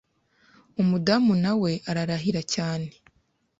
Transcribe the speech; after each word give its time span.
umudamu 0.81 1.33
nawe 1.43 1.71
ararahira 1.89 2.41
cyane 2.53 2.89